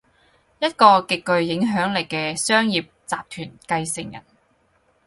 [0.59, 2.89] 一個極具影響力嘅商業集
[3.59, 4.23] 團繼承人